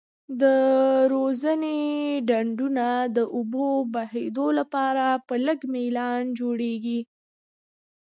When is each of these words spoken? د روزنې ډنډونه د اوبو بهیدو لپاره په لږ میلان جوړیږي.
د 0.41 0.43
روزنې 1.13 1.81
ډنډونه 2.27 2.87
د 3.17 3.17
اوبو 3.35 3.67
بهیدو 3.93 4.47
لپاره 4.59 5.05
په 5.27 5.35
لږ 5.45 5.59
میلان 5.73 6.23
جوړیږي. 6.39 6.99